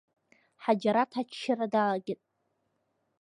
Ҳаџьараҭ 0.63 1.11
аччара 1.21 1.65
далагеит. 1.73 2.21